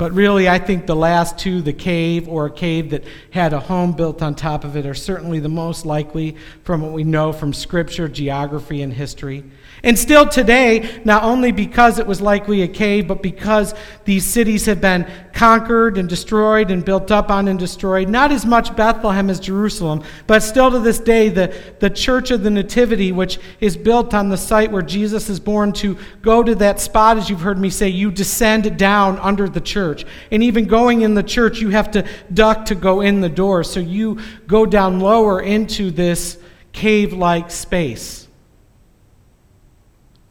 But 0.00 0.12
really, 0.12 0.48
I 0.48 0.58
think 0.58 0.86
the 0.86 0.96
last 0.96 1.36
two, 1.36 1.60
the 1.60 1.74
cave 1.74 2.26
or 2.26 2.46
a 2.46 2.50
cave 2.50 2.88
that 2.88 3.04
had 3.32 3.52
a 3.52 3.60
home 3.60 3.92
built 3.92 4.22
on 4.22 4.34
top 4.34 4.64
of 4.64 4.74
it, 4.74 4.86
are 4.86 4.94
certainly 4.94 5.40
the 5.40 5.50
most 5.50 5.84
likely 5.84 6.38
from 6.64 6.80
what 6.80 6.92
we 6.92 7.04
know 7.04 7.34
from 7.34 7.52
scripture, 7.52 8.08
geography, 8.08 8.80
and 8.80 8.94
history. 8.94 9.44
And 9.82 9.98
still 9.98 10.28
today, 10.28 11.00
not 11.04 11.22
only 11.22 11.52
because 11.52 11.98
it 11.98 12.06
was 12.06 12.20
likely 12.20 12.62
a 12.62 12.68
cave, 12.68 13.08
but 13.08 13.22
because 13.22 13.74
these 14.04 14.26
cities 14.26 14.66
have 14.66 14.80
been 14.80 15.06
conquered 15.32 15.96
and 15.96 16.08
destroyed 16.08 16.70
and 16.70 16.84
built 16.84 17.10
up 17.10 17.30
on 17.30 17.48
and 17.48 17.58
destroyed, 17.58 18.08
not 18.08 18.30
as 18.30 18.44
much 18.44 18.76
Bethlehem 18.76 19.30
as 19.30 19.40
Jerusalem, 19.40 20.02
but 20.26 20.42
still 20.42 20.70
to 20.70 20.78
this 20.78 20.98
day, 20.98 21.28
the, 21.30 21.54
the 21.78 21.88
Church 21.88 22.30
of 22.30 22.42
the 22.42 22.50
Nativity, 22.50 23.10
which 23.12 23.38
is 23.60 23.76
built 23.76 24.12
on 24.12 24.28
the 24.28 24.36
site 24.36 24.70
where 24.70 24.82
Jesus 24.82 25.30
is 25.30 25.40
born, 25.40 25.72
to 25.74 25.96
go 26.20 26.42
to 26.42 26.54
that 26.56 26.78
spot, 26.80 27.16
as 27.16 27.30
you've 27.30 27.40
heard 27.40 27.58
me 27.58 27.70
say, 27.70 27.88
you 27.88 28.10
descend 28.10 28.78
down 28.78 29.18
under 29.18 29.48
the 29.48 29.60
church. 29.60 29.89
And 30.30 30.42
even 30.42 30.66
going 30.66 31.02
in 31.02 31.14
the 31.14 31.22
church, 31.22 31.60
you 31.60 31.70
have 31.70 31.90
to 31.92 32.06
duck 32.32 32.66
to 32.66 32.74
go 32.74 33.00
in 33.00 33.20
the 33.20 33.28
door. 33.28 33.64
So 33.64 33.80
you 33.80 34.20
go 34.46 34.66
down 34.66 35.00
lower 35.00 35.40
into 35.40 35.90
this 35.90 36.38
cave 36.72 37.12
like 37.12 37.50
space. 37.50 38.28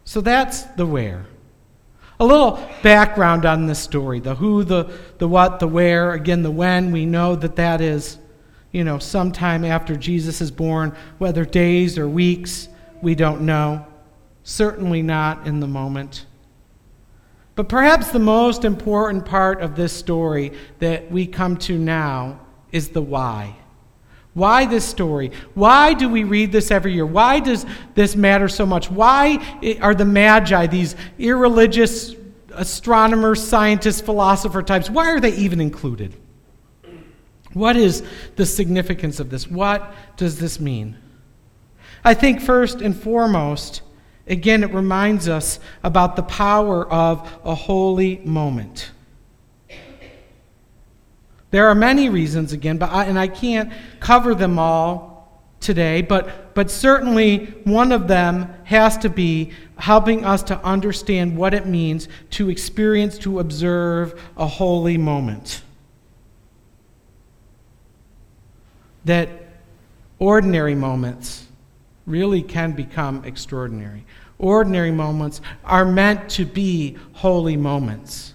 So 0.06 0.22
that's 0.22 0.64
the 0.64 0.86
where. 0.86 1.26
A 2.20 2.26
little 2.26 2.60
background 2.82 3.46
on 3.46 3.68
this 3.68 3.80
story 3.80 4.20
the 4.20 4.36
who, 4.36 4.64
the, 4.64 4.92
the 5.20 5.28
what, 5.28 5.60
the 5.60 5.68
where, 5.68 6.14
again, 6.14 6.44
the 6.44 6.52
when. 6.52 6.92
We 6.92 7.06
know 7.06 7.36
that 7.36 7.56
that 7.56 7.80
is, 7.80 8.18
you 8.72 8.84
know, 8.84 9.00
sometime 9.00 9.64
after 9.64 9.96
Jesus 9.96 10.42
is 10.42 10.52
born, 10.52 10.96
whether 11.18 11.46
days 11.46 11.98
or 11.98 12.10
weeks, 12.10 12.68
we 13.02 13.16
don't 13.16 13.42
know. 13.42 13.86
Certainly 14.44 15.04
not 15.04 15.48
in 15.48 15.60
the 15.60 15.68
moment. 15.68 16.26
But 17.60 17.68
perhaps 17.68 18.12
the 18.12 18.20
most 18.20 18.64
important 18.64 19.26
part 19.26 19.60
of 19.60 19.76
this 19.76 19.92
story 19.92 20.54
that 20.80 21.12
we 21.12 21.28
come 21.28 21.58
to 21.58 21.78
now 21.78 22.40
is 22.72 22.88
the 22.88 23.02
why. 23.02 23.54
Why 24.34 24.66
this 24.66 24.86
story? 24.86 25.34
Why 25.56 25.94
do 25.94 26.08
we 26.08 26.24
read 26.24 26.54
this 26.54 26.72
every 26.72 26.94
year? 26.94 27.06
Why 27.06 27.42
does 27.42 27.66
this 27.96 28.16
matter 28.16 28.48
so 28.48 28.66
much? 28.66 28.90
Why 28.90 29.46
are 29.82 29.94
the 29.94 30.06
Magi, 30.06 30.68
these 30.68 30.96
irreligious 31.18 32.16
astronomers, 32.54 33.46
scientists, 33.46 34.00
philosopher 34.00 34.64
types, 34.64 34.90
why 34.90 35.10
are 35.10 35.20
they 35.20 35.36
even 35.36 35.60
included? 35.60 36.16
What 37.52 37.76
is 37.76 38.04
the 38.38 38.46
significance 38.46 39.20
of 39.20 39.30
this? 39.30 39.50
What 39.50 39.94
does 40.16 40.40
this 40.40 40.62
mean? 40.62 40.98
I 42.06 42.14
think 42.14 42.40
first 42.40 42.80
and 42.80 42.96
foremost, 42.96 43.82
again, 44.30 44.64
it 44.64 44.74
reminds 44.74 45.28
us 45.28 45.60
about 45.84 46.16
the 46.16 46.24
power 46.24 46.88
of 46.92 47.40
a 47.44 47.56
holy 47.56 48.18
moment. 48.20 48.92
There 51.52 51.68
are 51.68 51.76
many 51.76 52.10
reasons, 52.10 52.54
again, 52.54 52.78
but 52.78 52.92
I, 52.92 53.06
and 53.06 53.18
I 53.18 53.28
can't 53.28 53.74
cover 54.00 54.36
them 54.36 54.60
all 54.60 55.20
today, 55.60 56.02
but, 56.04 56.54
but 56.54 56.70
certainly 56.70 57.46
one 57.64 57.92
of 57.92 58.08
them 58.08 58.54
has 58.66 58.98
to 59.00 59.10
be 59.10 59.52
helping 59.78 60.24
us 60.24 60.44
to 60.44 60.60
understand 60.64 61.36
what 61.36 61.54
it 61.54 61.66
means 61.66 62.08
to 62.32 62.50
experience, 62.50 63.18
to 63.20 63.40
observe 63.40 64.22
a 64.38 64.46
holy 64.46 64.98
moment. 64.98 65.64
That 69.06 69.30
ordinary 70.20 70.76
moments 70.76 71.48
really 72.06 72.42
can 72.42 72.74
become 72.74 73.24
extraordinary. 73.26 74.06
Ordinary 74.40 74.92
moments 74.92 75.42
are 75.64 75.86
meant 75.86 76.30
to 76.32 76.46
be 76.46 76.98
holy 77.14 77.58
moments. 77.58 78.34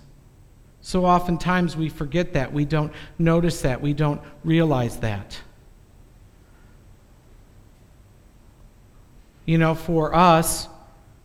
So 0.80 1.04
oftentimes 1.04 1.76
we 1.76 1.88
forget 1.88 2.34
that. 2.34 2.52
We 2.52 2.64
don't 2.64 2.92
notice 3.18 3.62
that. 3.62 3.80
We 3.80 3.92
don't 3.92 4.20
realize 4.44 4.98
that. 4.98 5.40
You 9.46 9.58
know, 9.58 9.74
for 9.74 10.14
us 10.14 10.68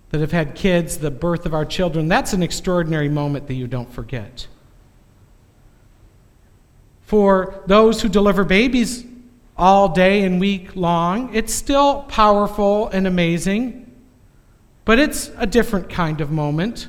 that 0.09 0.21
have 0.21 0.31
had 0.31 0.55
kids, 0.55 0.97
the 0.97 1.11
birth 1.11 1.45
of 1.45 1.53
our 1.53 1.65
children, 1.65 2.07
that's 2.07 2.33
an 2.33 2.41
extraordinary 2.41 3.09
moment 3.09 3.47
that 3.47 3.53
you 3.53 3.67
don't 3.67 3.91
forget. 3.93 4.47
For 7.01 7.61
those 7.67 8.01
who 8.01 8.09
deliver 8.09 8.43
babies, 8.43 9.05
all 9.59 9.89
day 9.89 10.23
and 10.23 10.39
week 10.39 10.75
long. 10.75 11.35
It's 11.35 11.53
still 11.53 12.03
powerful 12.03 12.87
and 12.87 13.05
amazing, 13.05 13.88
but 14.89 14.97
it's 14.97 15.29
a 15.37 15.45
different 15.45 15.87
kind 15.87 16.19
of 16.19 16.31
moment. 16.31 16.87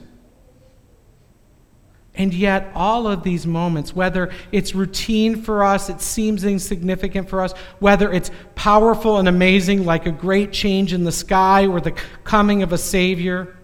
And 2.14 2.32
yet, 2.32 2.72
all 2.74 3.06
of 3.06 3.24
these 3.24 3.46
moments, 3.46 3.94
whether 3.94 4.30
it's 4.52 4.74
routine 4.74 5.42
for 5.42 5.62
us, 5.62 5.90
it 5.90 6.00
seems 6.00 6.42
insignificant 6.44 7.28
for 7.28 7.42
us, 7.42 7.52
whether 7.78 8.10
it's 8.10 8.30
powerful 8.54 9.18
and 9.18 9.28
amazing, 9.28 9.84
like 9.84 10.06
a 10.06 10.12
great 10.12 10.50
change 10.50 10.94
in 10.94 11.04
the 11.04 11.12
sky 11.12 11.66
or 11.66 11.78
the 11.78 11.90
coming 12.24 12.62
of 12.62 12.72
a 12.72 12.78
Savior, 12.78 13.54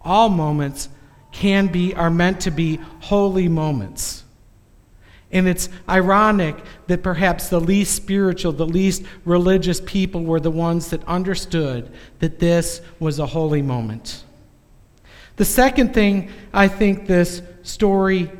all 0.00 0.28
moments 0.28 0.88
can 1.32 1.66
be, 1.66 1.92
are 1.96 2.10
meant 2.10 2.42
to 2.42 2.52
be 2.52 2.76
holy 3.00 3.48
moments. 3.48 4.22
And 5.32 5.46
it's 5.46 5.68
ironic 5.88 6.56
that 6.88 7.02
perhaps 7.02 7.48
the 7.48 7.60
least 7.60 7.94
spiritual, 7.94 8.52
the 8.52 8.66
least 8.66 9.04
religious 9.24 9.80
people 9.84 10.24
were 10.24 10.40
the 10.40 10.50
ones 10.50 10.90
that 10.90 11.04
understood 11.04 11.92
that 12.18 12.40
this 12.40 12.80
was 12.98 13.18
a 13.18 13.26
holy 13.26 13.62
moment. 13.62 14.24
The 15.36 15.44
second 15.44 15.94
thing 15.94 16.30
I 16.52 16.68
think 16.68 17.06
this 17.06 17.42
story 17.62 18.30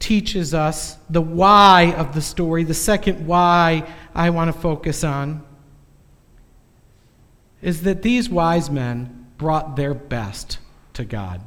teaches 0.00 0.54
us, 0.54 0.96
the 1.08 1.22
why 1.22 1.94
of 1.96 2.14
the 2.14 2.22
story, 2.22 2.64
the 2.64 2.74
second 2.74 3.26
why 3.26 3.86
I 4.14 4.30
want 4.30 4.52
to 4.52 4.60
focus 4.60 5.04
on, 5.04 5.44
is 7.62 7.82
that 7.82 8.02
these 8.02 8.28
wise 8.28 8.70
men 8.70 9.26
brought 9.36 9.76
their 9.76 9.94
best 9.94 10.58
to 10.94 11.04
God. 11.04 11.42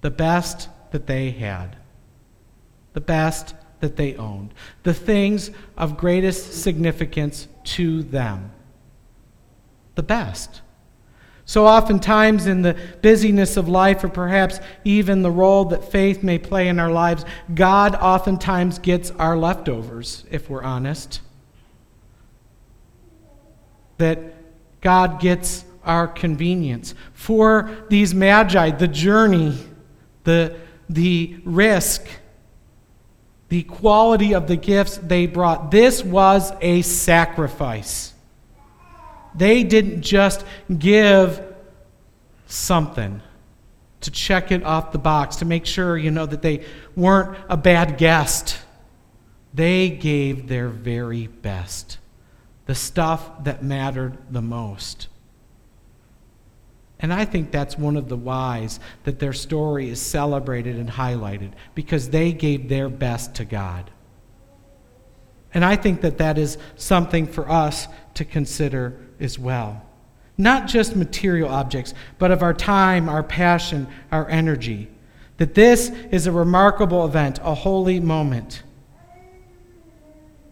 The 0.00 0.10
best 0.10 0.68
that 0.90 1.06
they 1.06 1.30
had. 1.30 1.76
The 2.92 3.00
best 3.00 3.54
that 3.82 3.96
they 3.96 4.14
owned. 4.14 4.54
The 4.84 4.94
things 4.94 5.50
of 5.76 5.98
greatest 5.98 6.62
significance 6.62 7.48
to 7.64 8.04
them. 8.04 8.52
The 9.96 10.04
best. 10.04 10.62
So, 11.44 11.66
oftentimes, 11.66 12.46
in 12.46 12.62
the 12.62 12.76
busyness 13.02 13.56
of 13.56 13.68
life, 13.68 14.04
or 14.04 14.08
perhaps 14.08 14.60
even 14.84 15.22
the 15.22 15.32
role 15.32 15.64
that 15.66 15.90
faith 15.90 16.22
may 16.22 16.38
play 16.38 16.68
in 16.68 16.78
our 16.78 16.92
lives, 16.92 17.24
God 17.52 17.96
oftentimes 17.96 18.78
gets 18.78 19.10
our 19.10 19.36
leftovers, 19.36 20.24
if 20.30 20.48
we're 20.48 20.62
honest. 20.62 21.20
That 23.98 24.20
God 24.80 25.20
gets 25.20 25.64
our 25.84 26.06
convenience. 26.06 26.94
For 27.14 27.84
these 27.88 28.14
magi, 28.14 28.70
the 28.70 28.88
journey, 28.88 29.58
the, 30.22 30.56
the 30.88 31.40
risk, 31.44 32.06
the 33.52 33.64
quality 33.64 34.34
of 34.34 34.46
the 34.46 34.56
gifts 34.56 34.96
they 34.96 35.26
brought, 35.26 35.70
this 35.70 36.02
was 36.02 36.54
a 36.62 36.80
sacrifice. 36.80 38.14
They 39.34 39.62
didn't 39.62 40.00
just 40.00 40.46
give 40.78 41.54
something 42.46 43.20
to 44.00 44.10
check 44.10 44.52
it 44.52 44.64
off 44.64 44.92
the 44.92 44.98
box, 44.98 45.36
to 45.36 45.44
make 45.44 45.66
sure, 45.66 45.98
you 45.98 46.10
know, 46.10 46.24
that 46.24 46.40
they 46.40 46.64
weren't 46.96 47.36
a 47.50 47.58
bad 47.58 47.98
guest. 47.98 48.58
They 49.52 49.90
gave 49.90 50.48
their 50.48 50.70
very 50.70 51.26
best, 51.26 51.98
the 52.64 52.74
stuff 52.74 53.44
that 53.44 53.62
mattered 53.62 54.16
the 54.30 54.40
most. 54.40 55.08
And 57.02 57.12
I 57.12 57.24
think 57.24 57.50
that's 57.50 57.76
one 57.76 57.96
of 57.96 58.08
the 58.08 58.16
whys 58.16 58.78
that 59.02 59.18
their 59.18 59.32
story 59.32 59.90
is 59.90 60.00
celebrated 60.00 60.76
and 60.76 60.88
highlighted 60.88 61.50
because 61.74 62.10
they 62.10 62.32
gave 62.32 62.68
their 62.68 62.88
best 62.88 63.34
to 63.34 63.44
God. 63.44 63.90
And 65.52 65.64
I 65.64 65.74
think 65.74 66.00
that 66.02 66.18
that 66.18 66.38
is 66.38 66.56
something 66.76 67.26
for 67.26 67.50
us 67.50 67.88
to 68.14 68.24
consider 68.24 68.96
as 69.18 69.36
well. 69.36 69.84
Not 70.38 70.68
just 70.68 70.96
material 70.96 71.48
objects, 71.48 71.92
but 72.18 72.30
of 72.30 72.40
our 72.42 72.54
time, 72.54 73.08
our 73.08 73.22
passion, 73.22 73.88
our 74.12 74.28
energy. 74.28 74.88
That 75.38 75.54
this 75.54 75.90
is 76.10 76.26
a 76.26 76.32
remarkable 76.32 77.04
event, 77.04 77.40
a 77.42 77.54
holy 77.54 77.98
moment. 77.98 78.62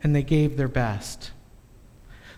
And 0.03 0.15
they 0.15 0.23
gave 0.25 0.57
their 0.57 0.69
best. 0.69 1.31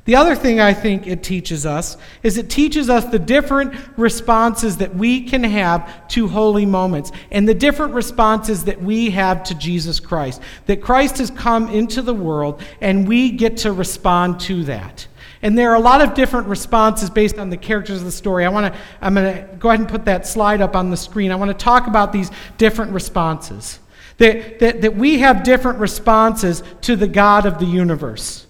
The 0.04 0.16
other 0.16 0.34
thing 0.34 0.58
I 0.58 0.74
think 0.74 1.06
it 1.06 1.22
teaches 1.22 1.64
us 1.64 1.96
is 2.24 2.36
it 2.36 2.50
teaches 2.50 2.90
us 2.90 3.04
the 3.04 3.20
different 3.20 3.72
responses 3.96 4.78
that 4.78 4.96
we 4.96 5.22
can 5.22 5.44
have 5.44 6.08
to 6.08 6.26
holy 6.26 6.66
moments 6.66 7.12
and 7.30 7.48
the 7.48 7.54
different 7.54 7.94
responses 7.94 8.64
that 8.64 8.82
we 8.82 9.10
have 9.10 9.44
to 9.44 9.54
Jesus 9.54 10.00
Christ. 10.00 10.42
That 10.66 10.82
Christ 10.82 11.18
has 11.18 11.30
come 11.30 11.68
into 11.68 12.02
the 12.02 12.14
world 12.14 12.62
and 12.80 13.06
we 13.06 13.30
get 13.30 13.58
to 13.58 13.72
respond 13.72 14.40
to 14.40 14.64
that. 14.64 15.06
And 15.40 15.56
there 15.56 15.70
are 15.70 15.76
a 15.76 15.80
lot 15.80 16.00
of 16.00 16.14
different 16.14 16.48
responses 16.48 17.08
based 17.08 17.38
on 17.38 17.50
the 17.50 17.56
characters 17.56 17.98
of 17.98 18.04
the 18.04 18.12
story. 18.12 18.44
I 18.44 18.48
want 18.48 18.74
to 18.74 18.80
I'm 19.00 19.14
going 19.14 19.36
to 19.36 19.56
go 19.56 19.68
ahead 19.68 19.80
and 19.80 19.88
put 19.88 20.04
that 20.06 20.26
slide 20.26 20.60
up 20.60 20.74
on 20.74 20.90
the 20.90 20.96
screen. 20.96 21.30
I 21.30 21.36
want 21.36 21.56
to 21.56 21.64
talk 21.64 21.86
about 21.86 22.12
these 22.12 22.30
different 22.58 22.90
responses. 22.90 23.78
That, 24.18 24.58
that, 24.58 24.82
that 24.82 24.96
we 24.96 25.20
have 25.20 25.42
different 25.44 25.78
responses 25.78 26.62
to 26.82 26.96
the 26.96 27.08
God 27.08 27.46
of 27.46 27.58
the 27.58 27.66
universe. 27.66 28.46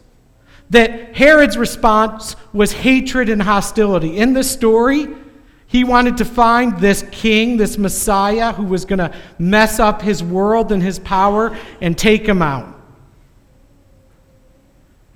That 0.70 1.16
Herod's 1.16 1.58
response 1.58 2.36
was 2.52 2.72
hatred 2.72 3.28
and 3.28 3.42
hostility. 3.42 4.16
In 4.16 4.32
the 4.32 4.44
story, 4.44 5.08
he 5.66 5.84
wanted 5.84 6.18
to 6.18 6.24
find 6.24 6.78
this 6.78 7.04
king, 7.10 7.56
this 7.56 7.78
Messiah, 7.78 8.52
who 8.52 8.64
was 8.64 8.84
going 8.84 8.98
to 8.98 9.14
mess 9.38 9.80
up 9.80 10.02
his 10.02 10.22
world 10.22 10.72
and 10.72 10.82
his 10.82 10.98
power 10.98 11.56
and 11.80 11.96
take 11.96 12.26
him 12.26 12.42
out. 12.42 12.68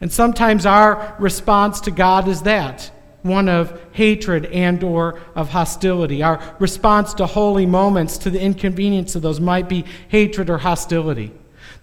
And 0.00 0.12
sometimes 0.12 0.66
our 0.66 1.16
response 1.18 1.80
to 1.82 1.90
God 1.90 2.28
is 2.28 2.42
that 2.42 2.90
one 3.22 3.48
of 3.48 3.78
hatred 3.92 4.46
and 4.46 4.82
or 4.82 5.20
of 5.34 5.50
hostility. 5.50 6.22
Our 6.22 6.40
response 6.58 7.12
to 7.14 7.26
holy 7.26 7.66
moments, 7.66 8.18
to 8.18 8.30
the 8.30 8.40
inconvenience 8.40 9.16
of 9.16 9.22
those 9.22 9.40
might 9.40 9.68
be 9.68 9.84
hatred 10.08 10.48
or 10.48 10.58
hostility. 10.58 11.32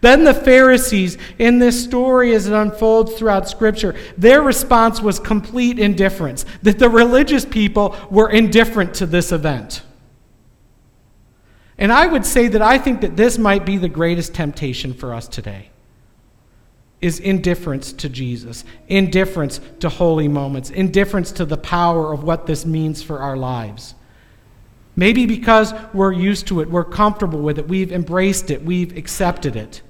Then 0.04 0.26
the 0.26 0.34
Pharisees, 0.34 1.18
in 1.40 1.60
this 1.60 1.82
story 1.82 2.36
as 2.36 2.46
it 2.46 2.54
unfolds 2.54 3.14
throughout 3.14 3.48
Scripture, 3.48 3.96
their 4.18 4.42
response 4.42 5.02
was 5.02 5.18
complete 5.18 5.80
indifference, 5.80 6.46
that 6.62 6.78
the 6.78 6.90
religious 6.90 7.46
people 7.46 7.96
were 8.12 8.30
indifferent 8.30 8.94
to 8.96 9.06
this 9.06 9.32
event. 9.32 9.82
And 11.78 11.90
I 11.90 12.08
would 12.08 12.26
say 12.26 12.50
that 12.50 12.62
I 12.62 12.80
think 12.80 13.00
that 13.00 13.16
this 13.16 13.38
might 13.38 13.66
be 13.66 13.78
the 13.78 13.88
greatest 13.88 14.34
temptation 14.34 14.94
for 14.94 15.14
us 15.14 15.26
today 15.26 15.70
is 17.00 17.22
indifference 17.22 17.94
to 17.94 18.10
Jesus, 18.10 18.66
indifference 18.90 19.62
to 19.80 19.88
holy 19.88 20.28
moments, 20.28 20.70
indifference 20.70 21.32
to 21.32 21.46
the 21.46 21.58
power 21.58 22.12
of 22.12 22.26
what 22.26 22.46
this 22.46 22.66
means 22.66 23.02
for 23.02 23.20
our 23.20 23.38
lives. 23.38 23.96
Maybe 24.98 25.26
because 25.26 25.74
we're 25.94 26.12
used 26.12 26.48
to 26.48 26.60
it, 26.60 26.70
we're 26.70 26.84
comfortable 26.84 27.40
with 27.40 27.58
it, 27.58 27.70
we've 27.70 27.94
embraced 27.94 28.52
it, 28.52 28.66
we've 28.66 28.98
accepted 28.98 29.56
it. 29.56 29.82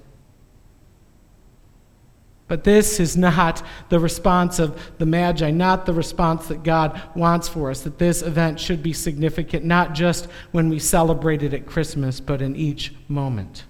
But 2.54 2.66
this 2.66 3.00
is 3.00 3.18
not 3.18 3.66
the 3.89 4.00
response 4.00 4.60
of 4.60 4.80
the 5.00 5.08
Magi, 5.08 5.50
not 5.50 5.88
the 5.88 5.94
response 5.94 6.46
that 6.50 6.62
God 6.62 7.02
wants 7.16 7.48
for 7.48 7.72
us, 7.72 7.82
that 7.82 7.98
this 7.98 8.22
event 8.22 8.60
should 8.60 8.84
be 8.84 8.94
significant, 8.94 9.66
not 9.66 9.94
just 9.94 10.28
when 10.52 10.70
we 10.70 10.78
celebrate 10.78 11.42
it 11.42 11.56
at 11.56 11.66
Christmas, 11.66 12.20
but 12.20 12.44
in 12.44 12.56
each 12.56 12.94
moment. 13.08 13.63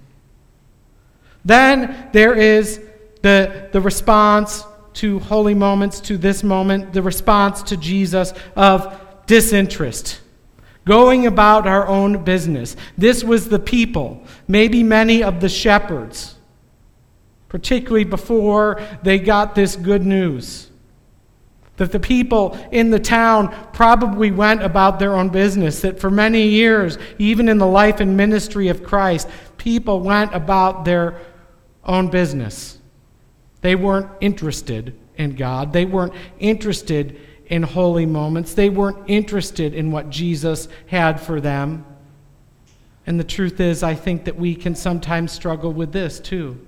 Then 1.46 2.10
there 2.12 2.36
is 2.36 2.82
the, 3.22 3.70
the 3.72 3.80
response 3.80 4.66
to 4.96 5.20
holy 5.20 5.54
moments, 5.54 6.02
to 6.02 6.18
this 6.18 6.44
moment, 6.44 6.92
the 6.92 7.04
response 7.04 7.64
to 7.64 7.78
Jesus 7.78 8.34
of 8.58 9.00
disinterest, 9.28 10.20
going 10.84 11.26
about 11.26 11.68
our 11.68 11.88
own 11.88 12.26
business. 12.26 12.76
This 12.98 13.24
was 13.24 13.48
the 13.48 13.60
people, 13.60 14.28
maybe 14.46 14.84
many 14.84 15.24
of 15.24 15.40
the 15.40 15.48
shepherds, 15.48 16.33
particularly 17.54 18.04
before 18.04 18.82
they 19.04 19.20
got 19.20 19.54
this 19.54 19.76
good 19.76 20.04
news. 20.04 20.72
That 21.78 21.92
the 21.92 22.00
people 22.00 22.58
in 22.72 22.90
the 22.90 23.00
town 23.00 23.56
probably 23.74 24.32
went 24.32 24.64
about 24.64 24.98
their 24.98 25.16
own 25.16 25.30
business. 25.30 25.82
That 25.82 26.00
for 26.00 26.10
many 26.10 26.48
years, 26.48 26.98
even 27.20 27.48
in 27.48 27.60
the 27.60 27.68
life 27.68 28.00
and 28.00 28.18
ministry 28.18 28.70
of 28.70 28.84
Christ, 28.84 29.30
people 29.58 30.00
went 30.00 30.34
about 30.34 30.84
their 30.84 31.22
own 31.86 32.08
business. 32.08 32.80
They 33.62 33.76
weren't 33.76 34.10
interested 34.20 34.98
in 35.16 35.36
God. 35.36 35.74
They 35.74 35.86
weren't 35.86 36.14
interested 36.40 37.22
in 37.46 37.62
holy 37.62 38.08
moments. 38.08 38.56
They 38.56 38.70
weren't 38.70 39.08
interested 39.08 39.76
in 39.76 39.92
what 39.92 40.10
Jesus 40.10 40.68
had 40.88 41.22
for 41.22 41.40
them. 41.40 41.86
And 43.06 43.20
the 43.20 43.24
truth 43.24 43.60
is, 43.60 43.84
I 43.84 43.94
think 43.94 44.24
that 44.24 44.38
we 44.38 44.56
can 44.56 44.74
sometimes 44.74 45.32
struggle 45.32 45.72
with 45.72 45.92
this 45.92 46.20
too. 46.20 46.60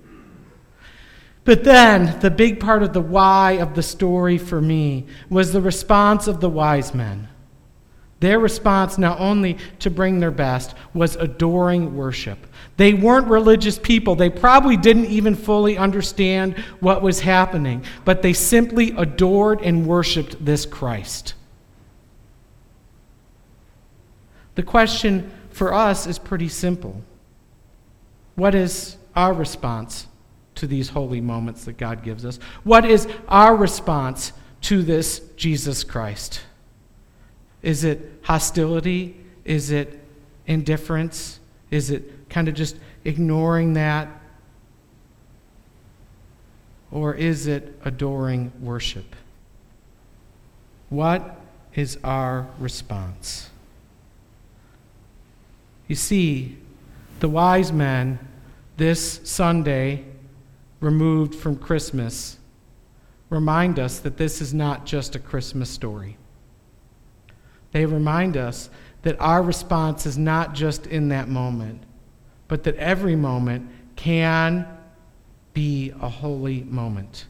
But 1.46 1.62
then, 1.62 2.18
the 2.18 2.30
big 2.30 2.58
part 2.58 2.82
of 2.82 2.92
the 2.92 3.00
why 3.00 3.52
of 3.52 3.76
the 3.76 3.82
story 3.82 4.36
for 4.36 4.60
me 4.60 5.06
was 5.30 5.52
the 5.52 5.60
response 5.60 6.26
of 6.26 6.40
the 6.40 6.50
wise 6.50 6.92
men. 6.92 7.28
Their 8.18 8.40
response, 8.40 8.98
not 8.98 9.20
only 9.20 9.56
to 9.78 9.88
bring 9.88 10.18
their 10.18 10.32
best, 10.32 10.74
was 10.92 11.14
adoring 11.14 11.96
worship. 11.96 12.38
They 12.78 12.94
weren't 12.94 13.28
religious 13.28 13.78
people. 13.78 14.16
They 14.16 14.28
probably 14.28 14.76
didn't 14.76 15.04
even 15.06 15.36
fully 15.36 15.78
understand 15.78 16.58
what 16.80 17.00
was 17.00 17.20
happening, 17.20 17.84
but 18.04 18.22
they 18.22 18.32
simply 18.32 18.90
adored 18.96 19.60
and 19.62 19.86
worshiped 19.86 20.44
this 20.44 20.66
Christ. 20.66 21.34
The 24.56 24.64
question 24.64 25.30
for 25.50 25.72
us 25.72 26.08
is 26.08 26.18
pretty 26.18 26.48
simple 26.48 27.04
What 28.34 28.56
is 28.56 28.96
our 29.14 29.32
response 29.32 30.08
to 30.56 30.66
these 30.66 30.88
holy 30.88 31.20
moments 31.20 31.64
that 31.64 31.78
God 31.78 32.02
gives 32.02 32.24
us? 32.24 32.38
What 32.64 32.84
is 32.84 33.08
our 33.28 33.54
response 33.54 34.32
to 34.62 34.82
this 34.82 35.20
Jesus 35.36 35.84
Christ? 35.84 36.40
Is 37.62 37.84
it 37.84 38.20
hostility? 38.22 39.16
Is 39.44 39.70
it 39.70 40.02
indifference? 40.46 41.40
Is 41.70 41.90
it 41.90 42.28
kind 42.28 42.48
of 42.48 42.54
just 42.54 42.76
ignoring 43.04 43.74
that? 43.74 44.08
Or 46.90 47.14
is 47.14 47.46
it 47.46 47.78
adoring 47.84 48.52
worship? 48.60 49.16
What 50.88 51.40
is 51.74 51.98
our 52.04 52.46
response? 52.58 53.50
You 55.88 55.96
see, 55.96 56.56
the 57.20 57.28
wise 57.28 57.72
men 57.72 58.18
this 58.76 59.20
Sunday, 59.24 60.04
removed 60.86 61.34
from 61.34 61.56
Christmas, 61.56 62.38
remind 63.28 63.78
us 63.78 63.98
that 63.98 64.16
this 64.16 64.40
is 64.40 64.54
not 64.54 64.86
just 64.86 65.16
a 65.16 65.18
Christmas 65.18 65.68
story. 65.68 66.16
They 67.72 67.84
remind 67.84 68.36
us 68.36 68.70
that 69.02 69.20
our 69.20 69.42
response 69.42 70.06
is 70.06 70.16
not 70.16 70.54
just 70.54 70.86
in 70.86 71.08
that 71.08 71.28
moment, 71.28 71.82
but 72.48 72.62
that 72.64 72.76
every 72.76 73.16
moment 73.16 73.68
can 73.96 74.66
be 75.52 75.92
a 76.00 76.08
holy 76.08 76.62
moment. 76.62 77.26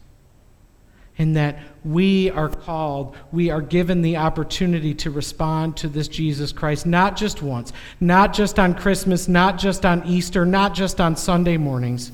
And 1.17 1.35
that 1.35 1.57
we 1.83 2.29
are 2.29 2.49
called, 2.49 3.15
we 3.31 3.49
are 3.49 3.61
given 3.61 4.03
the 4.03 4.17
opportunity 4.17 4.93
to 4.95 5.09
respond 5.09 5.75
to 5.77 5.87
this 5.87 6.07
Jesus 6.07 6.51
Christ, 6.51 6.85
not 6.85 7.17
just 7.17 7.41
once, 7.41 7.73
not 7.99 8.33
just 8.33 8.59
on 8.59 8.75
Christmas, 8.75 9.27
not 9.27 9.57
just 9.57 9.83
on 9.83 10.05
Easter, 10.05 10.45
not 10.45 10.75
just 10.75 11.01
on 11.01 11.15
Sunday 11.15 11.57
mornings, 11.57 12.11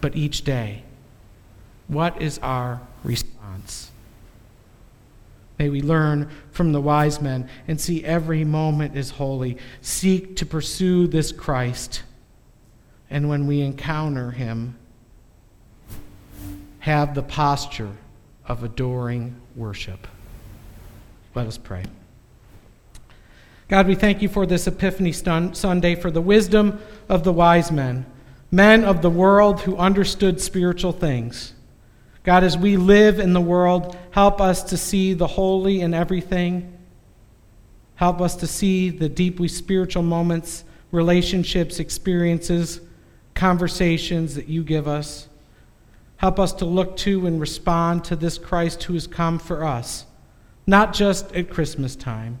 but 0.00 0.16
each 0.16 0.42
day. 0.42 0.82
What 1.86 2.20
is 2.20 2.38
our 2.38 2.80
response? 3.02 3.90
May 5.58 5.70
we 5.70 5.80
learn 5.80 6.30
from 6.52 6.72
the 6.72 6.80
wise 6.80 7.20
men 7.20 7.48
and 7.66 7.80
see 7.80 8.04
every 8.04 8.44
moment 8.44 8.96
is 8.96 9.10
holy. 9.10 9.58
Seek 9.80 10.36
to 10.36 10.46
pursue 10.46 11.06
this 11.06 11.32
Christ. 11.32 12.02
And 13.10 13.28
when 13.28 13.46
we 13.46 13.60
encounter 13.62 14.30
him, 14.30 14.76
have 16.80 17.14
the 17.14 17.22
posture 17.22 17.96
of 18.46 18.62
adoring 18.62 19.34
worship. 19.56 20.06
Let 21.34 21.46
us 21.46 21.58
pray. 21.58 21.84
God, 23.68 23.86
we 23.86 23.94
thank 23.94 24.22
you 24.22 24.28
for 24.28 24.46
this 24.46 24.66
Epiphany 24.66 25.12
Sunday, 25.12 25.94
for 25.94 26.10
the 26.10 26.22
wisdom 26.22 26.80
of 27.08 27.24
the 27.24 27.32
wise 27.32 27.70
men, 27.70 28.06
men 28.50 28.84
of 28.84 29.02
the 29.02 29.10
world 29.10 29.60
who 29.60 29.76
understood 29.76 30.40
spiritual 30.40 30.92
things. 30.92 31.52
God, 32.24 32.44
as 32.44 32.56
we 32.56 32.76
live 32.76 33.18
in 33.18 33.32
the 33.32 33.40
world, 33.40 33.96
help 34.10 34.40
us 34.40 34.62
to 34.64 34.76
see 34.76 35.14
the 35.14 35.26
holy 35.26 35.80
in 35.80 35.94
everything. 35.94 36.76
Help 37.94 38.20
us 38.20 38.36
to 38.36 38.46
see 38.46 38.90
the 38.90 39.08
deeply 39.08 39.48
spiritual 39.48 40.02
moments, 40.02 40.64
relationships, 40.92 41.80
experiences, 41.80 42.80
conversations 43.34 44.34
that 44.34 44.48
you 44.48 44.62
give 44.62 44.86
us. 44.86 45.28
Help 46.16 46.38
us 46.38 46.52
to 46.52 46.64
look 46.64 46.96
to 46.98 47.26
and 47.26 47.40
respond 47.40 48.04
to 48.04 48.16
this 48.16 48.38
Christ 48.38 48.82
who 48.84 48.94
has 48.94 49.06
come 49.06 49.38
for 49.38 49.64
us, 49.64 50.04
not 50.66 50.92
just 50.92 51.34
at 51.34 51.48
Christmas 51.48 51.94
time, 51.94 52.40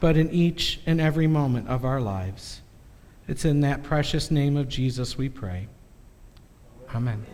but 0.00 0.16
in 0.16 0.30
each 0.30 0.80
and 0.86 1.00
every 1.00 1.26
moment 1.26 1.68
of 1.68 1.84
our 1.84 2.00
lives. 2.00 2.62
It's 3.28 3.44
in 3.44 3.60
that 3.60 3.82
precious 3.82 4.30
name 4.30 4.56
of 4.56 4.68
Jesus 4.68 5.18
we 5.18 5.28
pray. 5.28 5.68
Amen. 6.94 7.26